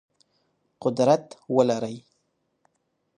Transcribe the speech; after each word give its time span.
قدرت 0.81 1.25
ولرئ. 1.55 1.95